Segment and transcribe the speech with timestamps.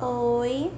[0.00, 0.70] Oi,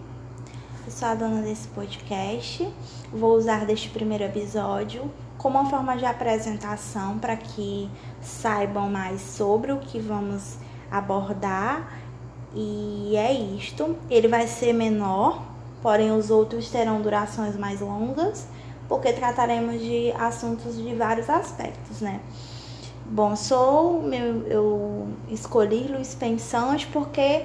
[0.86, 2.66] eu sou a dona desse podcast.
[3.12, 7.90] Vou usar deste primeiro episódio como uma forma de apresentação para que
[8.22, 10.56] saibam mais sobre o que vamos
[10.90, 12.00] abordar.
[12.54, 13.94] E é isto.
[14.08, 15.44] Ele vai ser menor,
[15.82, 18.48] porém os outros terão durações mais longas,
[18.88, 22.22] porque trataremos de assuntos de vários aspectos, né?
[23.04, 24.02] Bom, sou
[24.46, 27.44] eu escolhi Luiz Pensante porque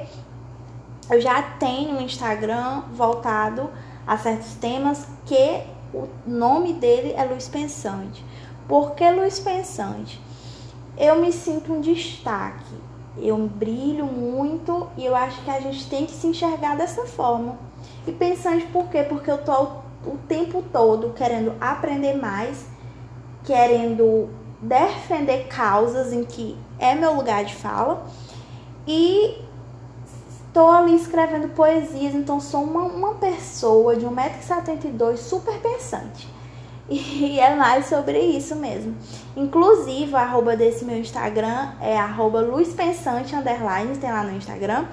[1.10, 3.70] eu já tenho um Instagram voltado
[4.06, 5.62] a certos temas que
[5.94, 8.24] o nome dele é Luiz Pensante.
[8.68, 10.22] Por que Luiz Pensante?
[10.98, 12.74] Eu me sinto um destaque,
[13.18, 17.58] eu brilho muito e eu acho que a gente tem que se enxergar dessa forma.
[18.08, 19.04] E pensante por quê?
[19.04, 19.64] Porque eu tô
[20.06, 22.66] o tempo todo querendo aprender mais,
[23.44, 24.30] querendo
[24.62, 28.06] defender causas em que é meu lugar de fala
[28.88, 29.45] e
[30.56, 36.30] estou ali escrevendo poesias, então sou uma, uma pessoa de 1,72m super pensante.
[36.90, 38.96] E é mais sobre isso mesmo.
[39.36, 44.86] Inclusive, o arroba desse meu Instagram é arroba luzpensante, underline, tem lá no Instagram.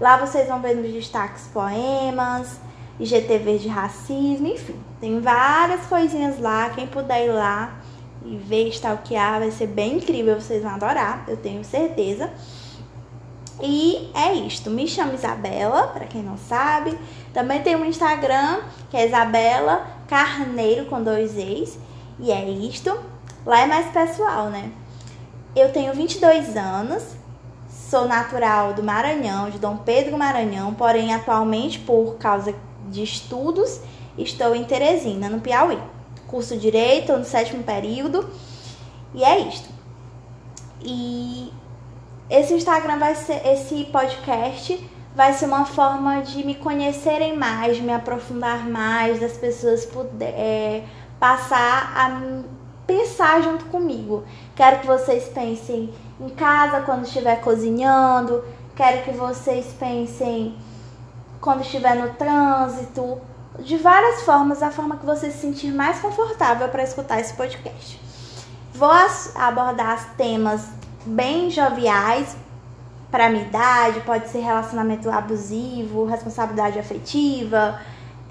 [0.00, 2.58] Lá vocês vão ver nos destaques poemas,
[2.98, 4.76] IGTV de racismo, enfim.
[4.98, 7.82] Tem várias coisinhas lá, quem puder ir lá
[8.24, 12.30] e ver, stalkear, vai ser bem incrível, vocês vão adorar, eu tenho certeza.
[13.60, 14.70] E é isto.
[14.70, 16.98] Me chamo Isabela, para quem não sabe.
[17.32, 21.78] Também tem um Instagram, que é Isabela Carneiro com dois E's.
[22.18, 22.98] E é isto.
[23.44, 24.70] Lá é mais pessoal, né?
[25.54, 27.04] Eu tenho 22 anos,
[27.68, 32.54] sou natural do Maranhão, de Dom Pedro Maranhão, porém atualmente por causa
[32.88, 33.80] de estudos
[34.16, 35.78] estou em Teresina, no Piauí
[36.32, 38.28] curso Direito, no sétimo período.
[39.14, 39.68] E é isto.
[40.80, 41.52] E
[42.30, 47.92] esse Instagram vai ser, esse podcast vai ser uma forma de me conhecerem mais, me
[47.92, 50.84] aprofundar mais, das pessoas poder, é,
[51.20, 52.42] passar a
[52.86, 54.24] pensar junto comigo.
[54.56, 58.42] Quero que vocês pensem em casa quando estiver cozinhando,
[58.74, 60.56] quero que vocês pensem
[61.40, 63.20] quando estiver no trânsito,
[63.58, 68.00] de várias formas, a forma que você se sentir mais confortável para escutar esse podcast.
[68.72, 68.90] Vou
[69.34, 70.68] abordar temas
[71.04, 72.36] bem joviais
[73.10, 77.80] para minha idade, pode ser relacionamento abusivo, responsabilidade afetiva,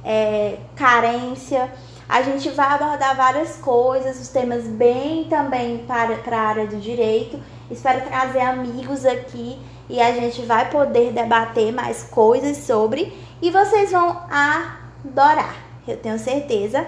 [0.03, 1.71] é, carência.
[2.09, 6.77] A gente vai abordar várias coisas, os temas bem também para, para a área do
[6.77, 7.39] direito.
[7.69, 13.13] Espero trazer amigos aqui e a gente vai poder debater mais coisas sobre.
[13.41, 15.55] E vocês vão adorar,
[15.87, 16.85] eu tenho certeza.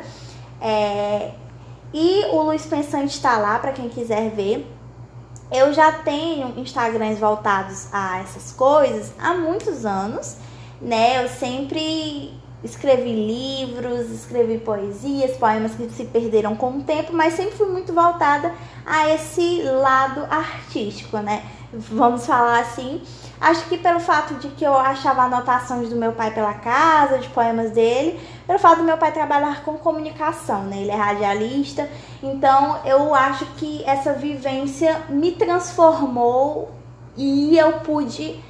[0.60, 1.32] É,
[1.94, 4.68] e o Luiz Pensante está lá para quem quiser ver.
[5.52, 10.38] Eu já tenho Instagrams voltados a essas coisas há muitos anos,
[10.82, 11.24] né?
[11.24, 12.34] Eu sempre
[12.64, 17.94] escrevi livros, escrevi poesias, poemas que se perderam com o tempo, mas sempre fui muito
[17.94, 18.54] voltada
[18.86, 21.44] a esse lado artístico, né?
[21.74, 23.02] Vamos falar assim.
[23.42, 27.28] Acho que pelo fato de que eu achava anotações do meu pai pela casa, de
[27.30, 30.78] poemas dele, pelo fato do meu pai trabalhar com comunicação, né?
[30.78, 31.90] Ele é radialista,
[32.22, 36.72] então eu acho que essa vivência me transformou
[37.18, 38.42] e eu pude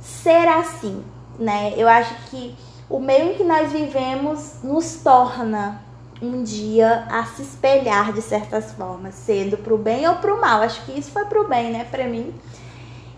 [0.00, 1.04] ser assim,
[1.38, 1.74] né?
[1.76, 2.56] Eu acho que
[2.92, 5.80] o meio em que nós vivemos nos torna
[6.20, 10.60] um dia a se espelhar de certas formas, sendo pro bem ou pro mal.
[10.60, 12.34] Acho que isso foi pro bem, né, para mim.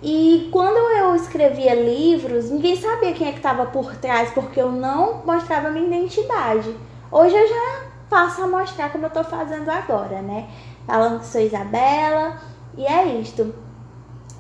[0.01, 4.71] E quando eu escrevia livros, ninguém sabia quem é que estava por trás, porque eu
[4.71, 6.73] não mostrava minha identidade.
[7.11, 10.49] Hoje eu já passo a mostrar como eu estou fazendo agora, né?
[10.87, 12.39] Falando que sou Isabela,
[12.77, 13.53] e é isto.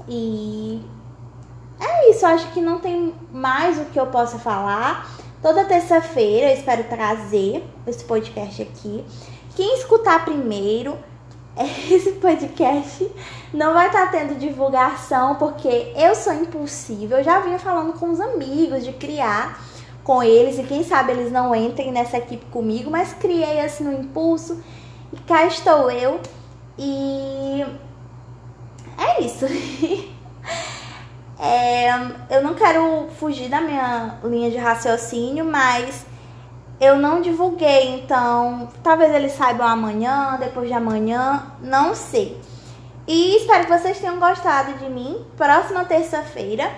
[0.08, 0.80] E
[1.84, 5.08] é isso, acho que não tem mais o que eu possa falar.
[5.42, 9.04] Toda terça-feira eu espero trazer esse podcast aqui.
[9.54, 10.96] Quem escutar primeiro,
[11.90, 13.10] esse podcast
[13.52, 17.18] não vai estar tá tendo divulgação porque eu sou impulsiva.
[17.18, 19.62] Eu já vinha falando com os amigos de criar
[20.02, 23.92] com eles e quem sabe eles não entrem nessa equipe comigo, mas criei assim no
[23.92, 24.62] impulso
[25.12, 26.20] e cá estou eu
[26.78, 27.64] e
[28.98, 29.46] é isso.
[31.44, 31.90] é,
[32.30, 36.06] eu não quero fugir da minha linha de raciocínio, mas
[36.80, 42.40] eu não divulguei, então talvez eles saibam amanhã, depois de amanhã, não sei.
[43.06, 45.22] E espero que vocês tenham gostado de mim.
[45.36, 46.70] Próxima terça-feira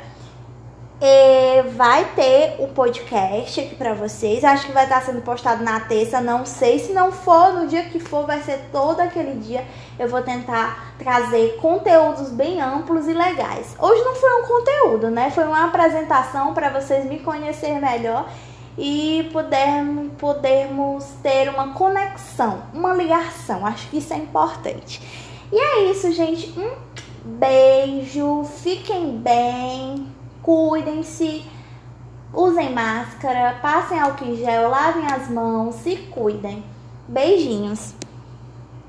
[0.99, 4.43] porque vai ter o podcast aqui para vocês.
[4.43, 6.79] Acho que vai estar sendo postado na terça, não sei.
[6.79, 9.65] Se não for, no dia que for, vai ser todo aquele dia.
[9.99, 13.77] Eu vou tentar trazer conteúdos bem amplos e legais.
[13.79, 15.31] Hoje não foi um conteúdo, né?
[15.31, 18.29] Foi uma apresentação para vocês me conhecer melhor
[18.79, 23.67] e podermos, podermos ter uma conexão, uma ligação.
[23.67, 25.01] Acho que isso é importante.
[25.53, 26.59] E é isso, gente.
[26.59, 26.75] Um
[27.25, 30.07] beijo, fiquem bem,
[30.47, 31.45] cuidem-se,
[32.33, 36.63] usem máscara, passem álcool em gel, lavem as mãos, se cuidem.
[37.09, 37.93] Beijinhos.